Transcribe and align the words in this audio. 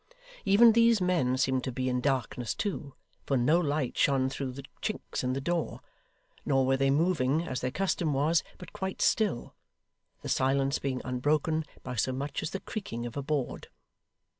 Even 0.45 0.71
these 0.71 0.99
men 0.99 1.37
seemed 1.37 1.63
to 1.63 1.71
be 1.71 1.87
in 1.87 2.01
darkness 2.01 2.55
too; 2.55 2.95
for 3.27 3.37
no 3.37 3.59
light 3.59 3.95
shone 3.95 4.29
through 4.31 4.51
the 4.53 4.63
chinks 4.81 5.23
in 5.23 5.33
the 5.33 5.39
door, 5.39 5.81
nor 6.43 6.65
were 6.65 6.75
they 6.75 6.89
moving, 6.89 7.43
as 7.43 7.61
their 7.61 7.69
custom 7.69 8.11
was, 8.11 8.43
but 8.57 8.73
quite 8.73 8.99
still: 8.99 9.53
the 10.23 10.27
silence 10.27 10.79
being 10.79 11.03
unbroken 11.05 11.65
by 11.83 11.93
so 11.93 12.11
much 12.11 12.41
as 12.41 12.49
the 12.49 12.61
creaking 12.61 13.05
of 13.05 13.15
a 13.15 13.21
board. 13.21 13.67